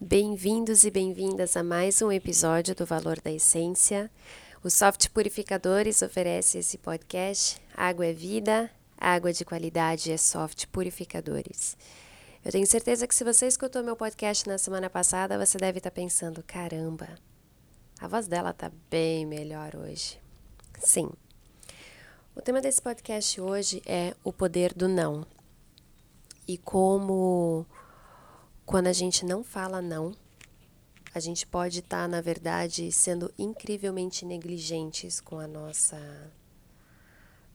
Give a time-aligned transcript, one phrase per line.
[0.00, 4.08] Bem-vindos e bem-vindas a mais um episódio do Valor da Essência.
[4.62, 7.60] O Soft Purificadores oferece esse podcast.
[7.74, 11.76] Água é vida, água de qualidade é Soft Purificadores.
[12.44, 15.90] Eu tenho certeza que se você escutou meu podcast na semana passada, você deve estar
[15.90, 17.08] pensando: caramba,
[18.00, 20.20] a voz dela está bem melhor hoje.
[20.78, 21.10] Sim.
[22.34, 25.26] O tema desse podcast hoje é o poder do não.
[26.46, 27.66] E como
[28.64, 30.14] quando a gente não fala não,
[31.12, 35.98] a gente pode estar, tá, na verdade, sendo incrivelmente negligentes com a nossa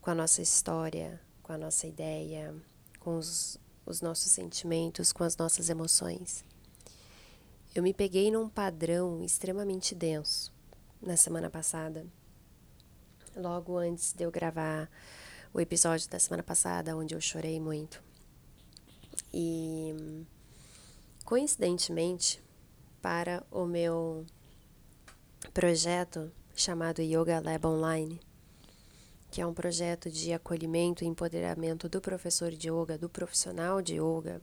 [0.02, 2.54] com a nossa história, com a nossa ideia,
[3.00, 6.44] com os, os nossos sentimentos, com as nossas emoções.
[7.76, 10.54] Eu me peguei num padrão extremamente denso
[11.02, 12.06] na semana passada,
[13.36, 14.88] logo antes de eu gravar
[15.52, 18.04] o episódio da semana passada, onde eu chorei muito.
[19.34, 20.24] E
[21.26, 22.44] coincidentemente,
[23.02, 24.24] para o meu
[25.52, 28.22] projeto chamado Yoga Lab Online,
[29.32, 33.96] que é um projeto de acolhimento e empoderamento do professor de yoga, do profissional de
[33.96, 34.40] yoga.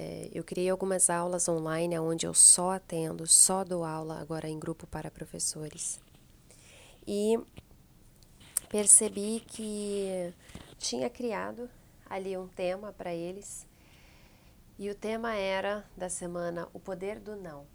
[0.00, 4.56] É, eu criei algumas aulas online onde eu só atendo, só dou aula agora em
[4.56, 5.98] grupo para professores.
[7.04, 7.36] E
[8.68, 10.32] percebi que
[10.78, 11.68] tinha criado
[12.08, 13.66] ali um tema para eles
[14.78, 17.66] e o tema era da semana O Poder do Não.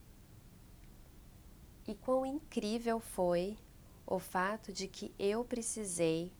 [1.85, 3.57] E quão incrível foi
[4.07, 6.31] o fato de que eu precisei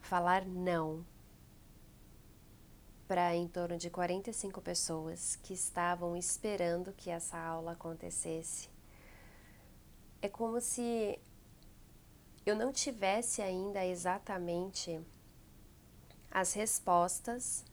[0.00, 1.04] falar não
[3.06, 8.68] para em torno de 45 pessoas que estavam esperando que essa aula acontecesse.
[10.20, 11.18] É como se
[12.44, 15.00] eu não tivesse ainda exatamente
[16.30, 17.64] as respostas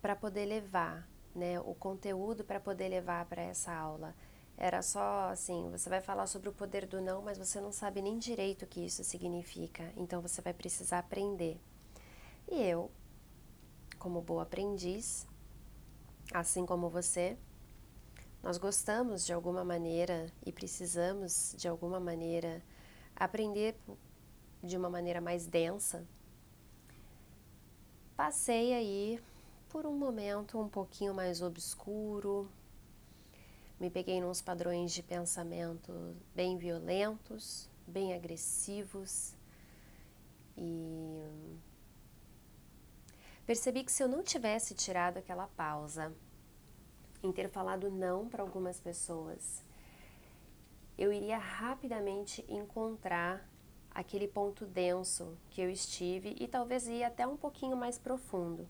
[0.00, 4.14] para poder levar, né, o conteúdo para poder levar para essa aula.
[4.56, 8.02] Era só assim, você vai falar sobre o poder do não, mas você não sabe
[8.02, 11.58] nem direito o que isso significa, então você vai precisar aprender.
[12.46, 12.90] E eu,
[14.00, 15.28] como boa aprendiz,
[16.32, 17.36] assim como você,
[18.42, 22.62] nós gostamos de alguma maneira e precisamos de alguma maneira
[23.14, 23.76] aprender
[24.62, 26.06] de uma maneira mais densa.
[28.16, 29.20] Passei aí
[29.68, 32.50] por um momento um pouquinho mais obscuro.
[33.78, 39.34] Me peguei nos padrões de pensamento bem violentos, bem agressivos
[40.56, 41.22] e
[43.50, 46.14] percebi que se eu não tivesse tirado aquela pausa
[47.20, 49.64] em ter falado não para algumas pessoas,
[50.96, 53.44] eu iria rapidamente encontrar
[53.90, 58.68] aquele ponto denso que eu estive e talvez ir até um pouquinho mais profundo.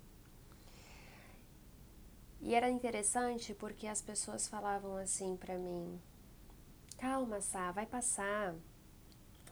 [2.41, 6.00] E era interessante porque as pessoas falavam assim para mim:
[6.97, 8.54] Calma, Sá, vai passar.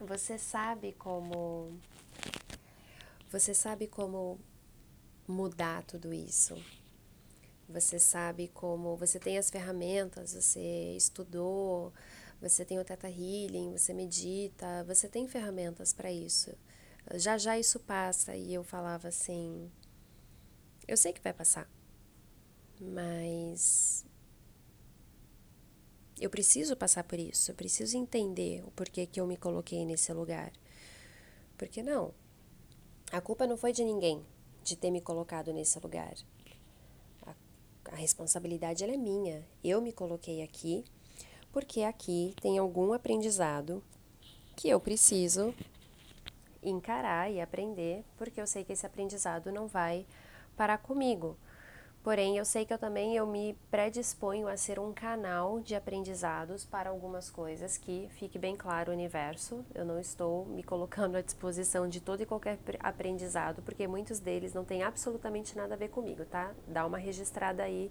[0.01, 1.79] Você sabe como.
[3.31, 4.41] Você sabe como
[5.29, 6.57] mudar tudo isso.
[7.69, 8.97] Você sabe como.
[8.97, 11.93] Você tem as ferramentas, você estudou,
[12.41, 16.53] você tem o Teta Healing, você medita, você tem ferramentas para isso.
[17.15, 18.35] Já já isso passa.
[18.35, 19.71] E eu falava assim:
[20.87, 21.69] Eu sei que vai passar
[22.81, 24.05] mas
[26.21, 30.13] eu preciso passar por isso, eu preciso entender o porquê que eu me coloquei nesse
[30.13, 30.53] lugar.
[31.57, 32.15] Porque não,
[33.11, 34.25] a culpa não foi de ninguém
[34.69, 36.15] de ter me colocado nesse lugar.
[37.27, 37.35] A,
[37.93, 39.45] a responsabilidade é minha.
[39.65, 40.85] Eu me coloquei aqui
[41.53, 43.83] porque aqui tem algum aprendizado
[44.55, 45.55] que eu preciso
[46.63, 50.07] encarar e aprender, porque eu sei que esse aprendizado não vai
[50.57, 51.37] parar comigo.
[52.03, 56.65] Porém, eu sei que eu também eu me predisponho a ser um canal de aprendizados
[56.65, 59.65] para algumas coisas que fique bem claro o universo.
[59.75, 64.55] Eu não estou me colocando à disposição de todo e qualquer aprendizado, porque muitos deles
[64.55, 66.55] não têm absolutamente nada a ver comigo, tá?
[66.67, 67.91] Dá uma registrada aí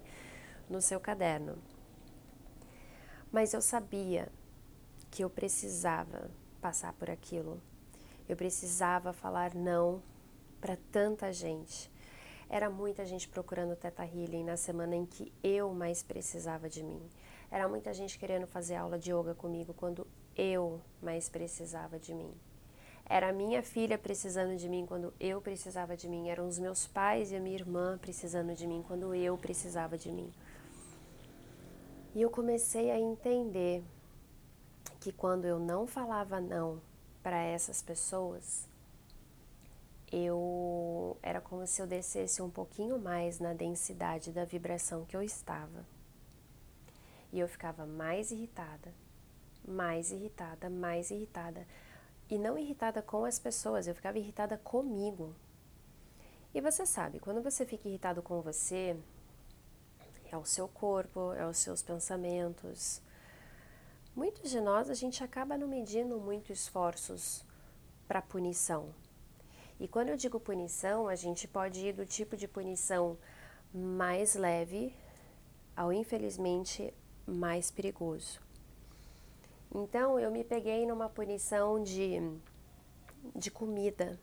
[0.68, 1.58] no seu caderno.
[3.30, 4.28] Mas eu sabia
[5.10, 6.30] que eu precisava
[6.62, 7.60] passar por aquilo.
[8.26, 10.02] Eu precisava falar não
[10.60, 11.90] para tanta gente
[12.50, 17.02] era muita gente procurando Teta Healing na semana em que eu mais precisava de mim.
[17.50, 20.06] Era muita gente querendo fazer aula de yoga comigo quando
[20.36, 22.32] eu mais precisava de mim.
[23.04, 26.28] Era minha filha precisando de mim quando eu precisava de mim.
[26.28, 30.12] Eram os meus pais e a minha irmã precisando de mim quando eu precisava de
[30.12, 30.30] mim.
[32.14, 33.82] E eu comecei a entender
[35.00, 36.80] que quando eu não falava não
[37.22, 38.67] para essas pessoas,
[40.10, 45.22] eu era como se eu descesse um pouquinho mais na densidade da vibração que eu
[45.22, 45.84] estava.
[47.32, 48.92] E eu ficava mais irritada,
[49.66, 51.66] mais irritada, mais irritada.
[52.30, 55.34] E não irritada com as pessoas, eu ficava irritada comigo.
[56.54, 58.96] E você sabe, quando você fica irritado com você,
[60.30, 63.02] é o seu corpo, é os seus pensamentos.
[64.16, 67.44] Muitos de nós a gente acaba não medindo muito esforços
[68.06, 68.94] para punição.
[69.80, 73.16] E quando eu digo punição, a gente pode ir do tipo de punição
[73.72, 74.94] mais leve
[75.76, 76.92] ao infelizmente
[77.26, 78.40] mais perigoso.
[79.72, 82.20] Então eu me peguei numa punição de,
[83.36, 84.18] de comida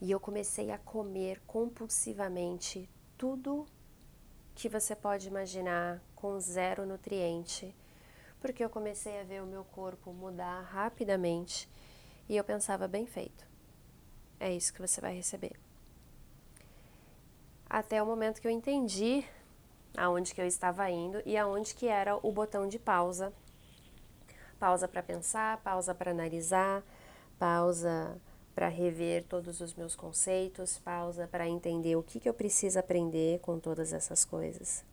[0.00, 2.88] e eu comecei a comer compulsivamente
[3.18, 3.66] tudo
[4.54, 7.74] que você pode imaginar com zero nutriente,
[8.40, 11.68] porque eu comecei a ver o meu corpo mudar rapidamente
[12.28, 13.51] e eu pensava bem feito.
[14.42, 15.52] É isso que você vai receber.
[17.70, 19.24] Até o momento que eu entendi
[19.96, 23.32] aonde que eu estava indo e aonde que era o botão de pausa.
[24.58, 26.82] Pausa para pensar, pausa para analisar,
[27.38, 28.20] pausa
[28.52, 33.38] para rever todos os meus conceitos, pausa para entender o que, que eu preciso aprender
[33.42, 34.84] com todas essas coisas.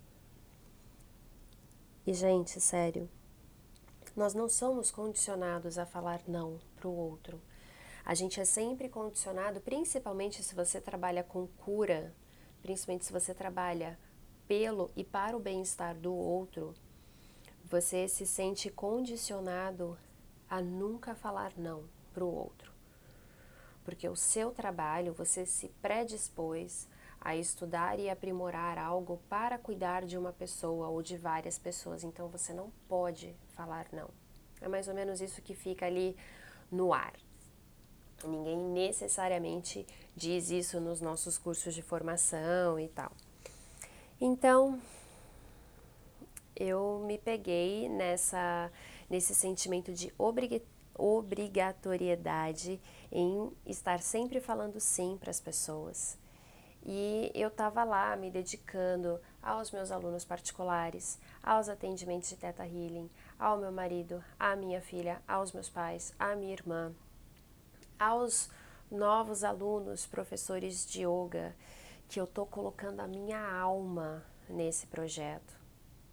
[2.06, 3.10] E, gente, sério,
[4.16, 7.42] nós não somos condicionados a falar não para o outro.
[8.10, 12.12] A gente é sempre condicionado, principalmente se você trabalha com cura,
[12.60, 14.00] principalmente se você trabalha
[14.48, 16.74] pelo e para o bem-estar do outro,
[17.66, 19.96] você se sente condicionado
[20.50, 22.74] a nunca falar não para o outro.
[23.86, 26.90] Porque o seu trabalho, você se predispôs
[27.22, 32.28] a estudar e aprimorar algo para cuidar de uma pessoa ou de várias pessoas, então
[32.28, 34.10] você não pode falar não.
[34.60, 36.18] É mais ou menos isso que fica ali
[36.72, 37.14] no ar.
[38.28, 39.86] Ninguém necessariamente
[40.16, 43.12] diz isso nos nossos cursos de formação e tal.
[44.20, 44.80] Então,
[46.56, 48.72] eu me peguei nessa
[49.10, 50.14] nesse sentimento de
[50.98, 52.80] obrigatoriedade
[53.12, 56.16] em estar sempre falando sim para as pessoas.
[56.86, 63.10] E eu estava lá me dedicando aos meus alunos particulares, aos atendimentos de Teta Healing,
[63.38, 66.94] ao meu marido, à minha filha, aos meus pais, à minha irmã,
[68.00, 68.50] aos
[68.90, 71.56] novos alunos, professores de yoga
[72.08, 75.54] que eu estou colocando a minha alma nesse projeto,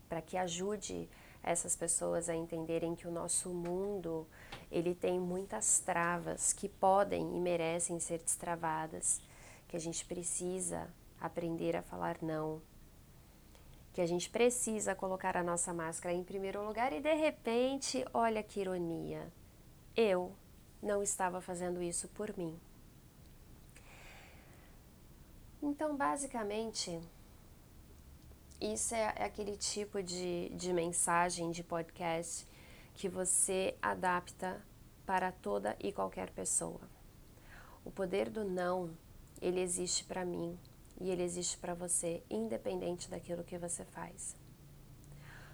[0.09, 1.09] para que ajude
[1.43, 4.27] essas pessoas a entenderem que o nosso mundo
[4.71, 9.21] ele tem muitas travas que podem e merecem ser destravadas,
[9.69, 10.89] que a gente precisa
[11.21, 12.61] aprender a falar não,
[13.93, 18.43] que a gente precisa colocar a nossa máscara em primeiro lugar e de repente, olha
[18.43, 19.33] que ironia,
[19.97, 20.35] eu
[20.87, 22.59] não estava fazendo isso por mim.
[25.61, 27.01] Então, basicamente,
[28.61, 32.47] isso é, é aquele tipo de, de mensagem, de podcast
[32.95, 34.63] que você adapta
[35.05, 36.81] para toda e qualquer pessoa.
[37.85, 38.97] O poder do não,
[39.43, 40.59] ele existe para mim
[41.01, 44.37] e ele existe para você, independente daquilo que você faz.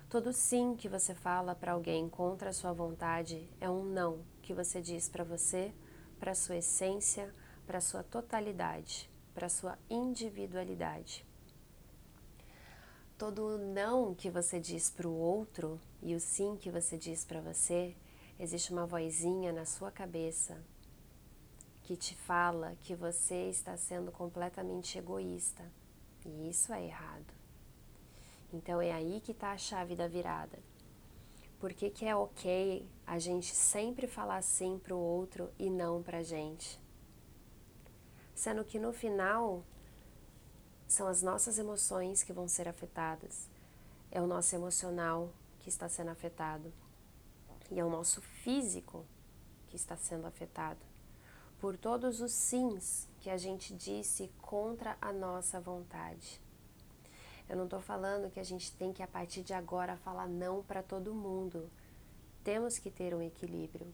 [0.09, 4.53] Todo sim que você fala para alguém contra a sua vontade é um não que
[4.53, 5.73] você diz para você,
[6.21, 7.35] para sua essência,
[7.67, 11.25] para sua totalidade para sua individualidade.
[13.17, 17.41] Todo não que você diz para o outro e o sim que você diz para
[17.41, 17.95] você,
[18.39, 20.61] existe uma vozinha na sua cabeça
[21.85, 25.65] que te fala que você está sendo completamente egoísta.
[26.25, 27.33] E isso é errado.
[28.53, 30.59] Então é aí que está a chave da virada.
[31.63, 36.03] Por que, que é ok a gente sempre falar sim para o outro e não
[36.03, 36.83] para a gente?
[38.43, 39.63] sendo que no final
[40.89, 43.49] são as nossas emoções que vão ser afetadas,
[44.11, 46.73] é o nosso emocional que está sendo afetado
[47.71, 49.07] e é o nosso físico
[49.69, 50.85] que está sendo afetado
[51.61, 56.42] por todos os sims que a gente disse contra a nossa vontade.
[57.49, 60.63] Eu não estou falando que a gente tem que a partir de agora falar não
[60.63, 61.69] para todo mundo.
[62.43, 63.87] Temos que ter um equilíbrio.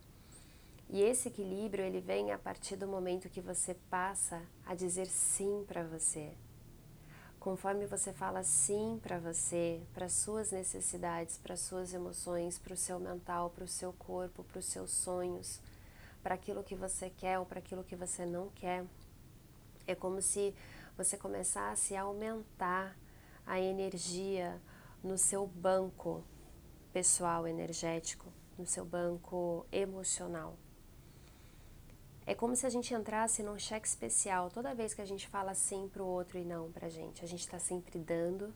[0.91, 5.65] E esse equilíbrio ele vem a partir do momento que você passa a dizer sim
[5.67, 6.33] para você.
[7.39, 12.99] Conforme você fala sim para você, para suas necessidades, para suas emoções, para o seu
[12.99, 15.61] mental, para o seu corpo, para os seus sonhos,
[16.23, 18.85] para aquilo que você quer ou para aquilo que você não quer,
[19.87, 20.55] é como se
[20.97, 22.97] você começasse a aumentar
[23.49, 24.61] a energia
[25.03, 26.23] no seu banco
[26.93, 30.57] pessoal energético no seu banco emocional.
[32.27, 35.55] É como se a gente entrasse num cheque especial toda vez que a gente fala
[35.55, 37.25] sim para o outro e não para a gente.
[37.25, 38.53] A gente está sempre dando,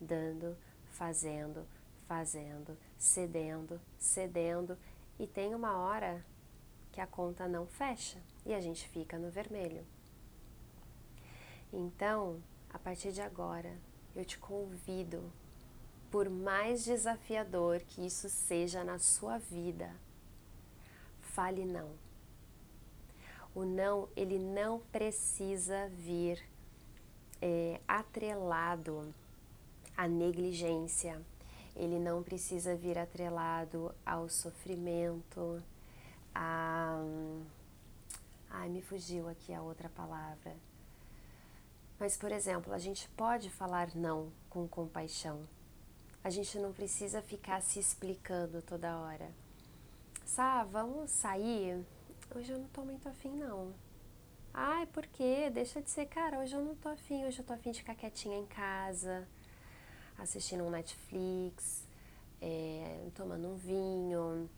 [0.00, 0.56] dando,
[0.92, 1.66] fazendo,
[2.06, 4.78] fazendo, cedendo, cedendo
[5.18, 6.24] e tem uma hora
[6.92, 9.84] que a conta não fecha e a gente fica no vermelho.
[11.72, 12.40] Então,
[12.72, 13.76] a partir de agora,
[14.14, 15.32] eu te convido,
[16.10, 19.94] por mais desafiador que isso seja na sua vida,
[21.20, 21.90] fale não
[23.54, 26.42] o não, ele não precisa vir
[27.42, 29.12] é, atrelado
[29.96, 31.20] à negligência,
[31.74, 35.62] ele não precisa vir atrelado ao sofrimento,
[36.34, 37.00] a.
[38.52, 40.56] Ai, me fugiu aqui a outra palavra.
[42.00, 45.46] Mas, por exemplo, a gente pode falar não com compaixão.
[46.24, 49.30] A gente não precisa ficar se explicando toda hora.
[50.24, 51.84] Sá, vamos sair?
[52.34, 53.74] hoje eu não tô muito afim, não.
[54.54, 55.50] Ai, por quê?
[55.52, 57.94] Deixa de ser, cara, hoje eu não tô afim, hoje eu tô afim de ficar
[57.94, 59.28] quietinha em casa,
[60.16, 61.84] assistindo um Netflix,
[62.40, 64.48] é, tomando um vinho,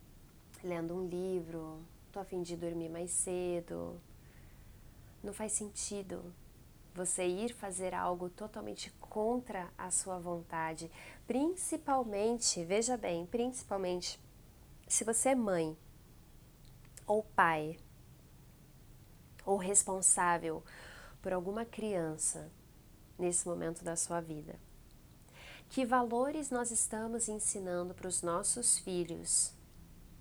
[0.63, 1.83] lendo um livro,
[2.13, 4.01] tô afim de dormir mais cedo.
[5.25, 6.33] Não faz sentido
[6.95, 10.91] você ir fazer algo totalmente contra a sua vontade,
[11.27, 14.21] principalmente, veja bem, principalmente
[14.87, 15.77] se você é mãe
[17.07, 17.79] ou pai
[19.45, 20.63] ou responsável
[21.21, 22.51] por alguma criança
[23.19, 24.59] nesse momento da sua vida.
[25.71, 29.55] Que valores nós estamos ensinando para os nossos filhos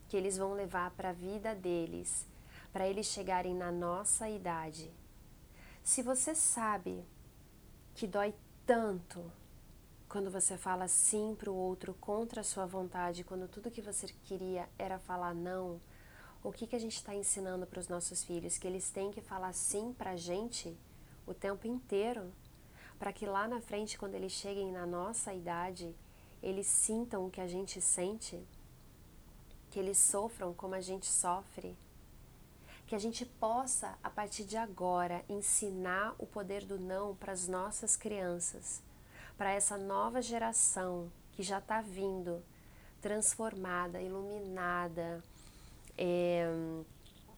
[0.08, 2.26] que eles vão levar para a vida deles,
[2.72, 4.92] para eles chegarem na nossa idade?
[5.84, 7.04] Se você sabe
[7.96, 8.34] que dói
[8.66, 9.32] tanto
[10.08, 14.08] quando você fala sim para o outro contra a sua vontade, quando tudo que você
[14.26, 15.82] queria era falar não,
[16.44, 18.58] o que, que a gente está ensinando para os nossos filhos?
[18.58, 20.78] Que eles têm que falar sim para a gente
[21.26, 22.32] o tempo inteiro,
[23.00, 25.96] para que lá na frente, quando eles cheguem na nossa idade,
[26.42, 28.40] eles sintam o que a gente sente,
[29.70, 31.76] que eles sofram como a gente sofre,
[32.92, 37.48] que a gente possa, a partir de agora, ensinar o poder do não para as
[37.48, 38.84] nossas crianças,
[39.38, 42.44] para essa nova geração que já está vindo,
[43.00, 45.24] transformada, iluminada,
[45.98, 46.46] é,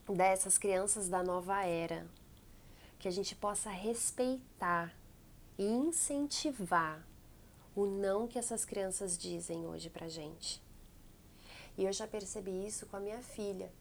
[0.10, 2.08] dessas crianças da nova era,
[2.98, 4.92] que a gente possa respeitar
[5.56, 7.06] e incentivar
[7.76, 10.60] o não que essas crianças dizem hoje pra gente.
[11.78, 13.72] E eu já percebi isso com a minha filha.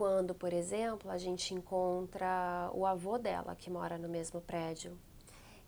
[0.00, 4.98] Quando, por exemplo, a gente encontra o avô dela que mora no mesmo prédio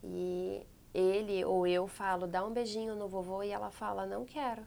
[0.03, 4.65] e ele ou eu falo, dá um beijinho no vovô e ela fala, não quero.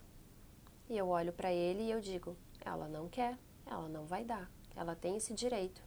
[0.89, 4.49] E eu olho para ele e eu digo, ela não quer ela não vai dar.
[4.77, 5.83] Ela tem esse direito.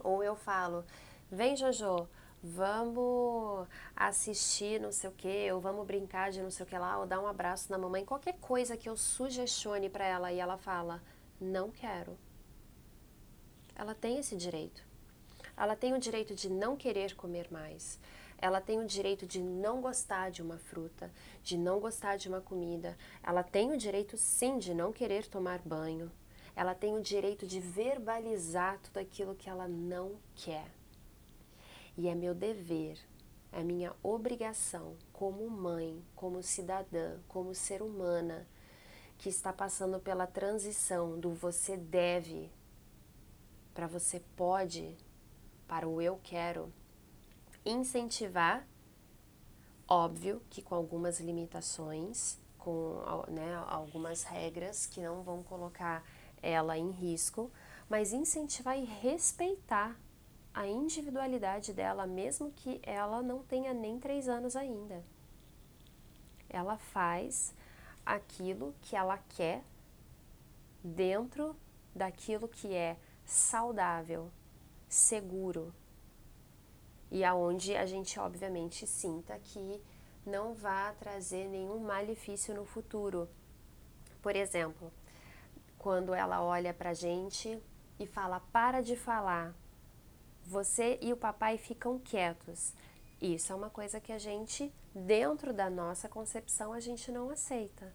[0.00, 0.84] Ou eu falo,
[1.30, 2.08] vem Jojo,
[2.42, 6.98] vamos assistir não sei o que, ou vamos brincar de não sei o que lá,
[6.98, 10.58] ou dar um abraço na mamãe, qualquer coisa que eu sugestione para ela e ela
[10.58, 11.00] fala,
[11.40, 12.18] não quero.
[13.78, 14.82] Ela tem esse direito.
[15.56, 17.98] Ela tem o direito de não querer comer mais.
[18.36, 21.10] Ela tem o direito de não gostar de uma fruta,
[21.42, 22.98] de não gostar de uma comida.
[23.22, 26.10] Ela tem o direito, sim, de não querer tomar banho
[26.58, 30.68] ela tem o direito de verbalizar tudo aquilo que ela não quer.
[31.96, 32.98] E é meu dever,
[33.52, 38.44] é minha obrigação como mãe, como cidadã, como ser humana
[39.18, 42.50] que está passando pela transição do você deve
[43.78, 44.96] para você pode,
[45.68, 46.72] para o eu quero,
[47.64, 48.66] incentivar,
[49.86, 56.02] óbvio que com algumas limitações, com né, algumas regras que não vão colocar
[56.42, 57.52] ela em risco,
[57.88, 59.96] mas incentivar e respeitar
[60.52, 65.04] a individualidade dela, mesmo que ela não tenha nem três anos ainda.
[66.50, 67.54] Ela faz
[68.04, 69.62] aquilo que ela quer
[70.82, 71.54] dentro
[71.94, 72.96] daquilo que é
[73.28, 74.30] saudável,
[74.88, 75.74] seguro
[77.10, 79.82] e aonde a gente obviamente sinta que
[80.24, 83.28] não vá trazer nenhum malefício no futuro.
[84.22, 84.90] Por exemplo,
[85.78, 87.62] quando ela olha para a gente
[87.98, 89.54] e fala: para de falar.
[90.44, 92.72] Você e o papai ficam quietos.
[93.20, 97.92] Isso é uma coisa que a gente, dentro da nossa concepção, a gente não aceita.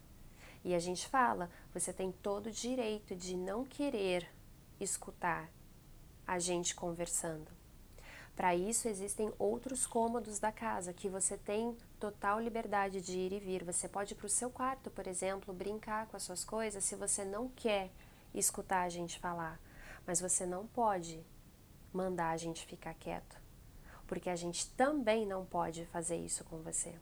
[0.64, 4.32] E a gente fala: você tem todo o direito de não querer
[4.80, 5.48] escutar
[6.26, 7.50] a gente conversando.
[8.36, 13.38] Para isso existem outros cômodos da casa que você tem total liberdade de ir e
[13.38, 13.64] vir.
[13.64, 16.96] Você pode ir para o seu quarto, por exemplo, brincar com as suas coisas se
[16.96, 17.90] você não quer
[18.34, 19.60] escutar a gente falar.
[20.04, 21.24] Mas você não pode
[21.92, 23.40] mandar a gente ficar quieto,
[24.06, 26.92] porque a gente também não pode fazer isso com você.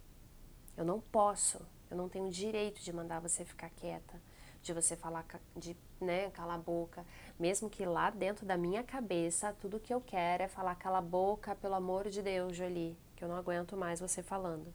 [0.77, 1.61] Eu não posso,
[1.91, 4.21] eu não tenho direito de mandar você ficar quieta,
[4.63, 5.25] de você falar,
[5.57, 7.05] de né, calar a boca,
[7.39, 11.03] mesmo que lá dentro da minha cabeça tudo que eu quero é falar cala a
[11.03, 14.73] boca, pelo amor de Deus, Jolie, que eu não aguento mais você falando.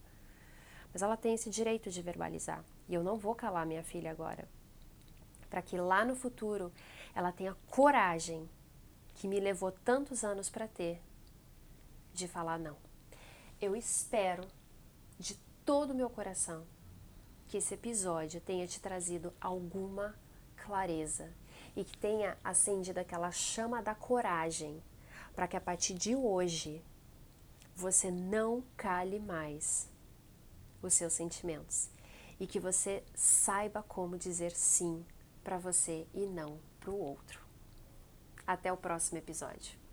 [0.92, 4.48] Mas ela tem esse direito de verbalizar e eu não vou calar minha filha agora,
[5.50, 6.72] para que lá no futuro
[7.14, 8.50] ela tenha coragem
[9.16, 11.02] que me levou tantos anos para ter
[12.14, 12.78] de falar não.
[13.60, 14.44] Eu espero
[15.20, 16.64] de todo o meu coração
[17.48, 20.16] que esse episódio tenha te trazido alguma
[20.68, 21.32] clareza
[21.78, 24.84] e que tenha acendido aquela chama da coragem
[25.34, 26.84] para que a partir de hoje
[27.74, 29.88] você não cale mais
[30.82, 31.90] os seus sentimentos
[32.38, 35.06] e que você saiba como dizer sim
[35.42, 37.40] para você e não para o outro.
[38.46, 39.87] Até o próximo episódio.